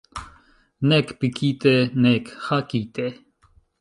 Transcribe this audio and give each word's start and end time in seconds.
Nek 0.87 1.07
pikite, 1.19 1.73
nek 2.03 2.25
hakite. 2.45 3.05